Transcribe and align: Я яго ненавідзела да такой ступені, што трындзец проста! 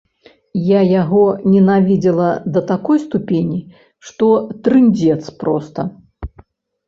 Я 0.67 0.79
яго 1.01 1.23
ненавідзела 1.53 2.29
да 2.55 2.63
такой 2.71 2.97
ступені, 3.05 3.59
што 4.07 4.27
трындзец 4.69 5.23
проста! 5.43 5.81